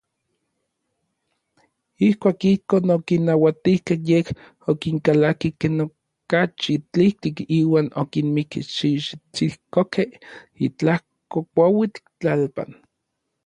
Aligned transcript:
Ijkuak 2.07 2.39
ijkon 2.51 2.85
okinauatijkej, 2.95 3.99
yej 4.09 4.25
okinkalakij 4.71 5.53
kan 5.61 5.75
okachi 5.85 6.73
tlijtik 6.91 7.37
iuan 7.57 7.87
okinmikxitsikojkej 8.01 10.09
itlajko 10.65 11.37
kuauitl 11.53 12.01
tlalpan. 12.19 12.69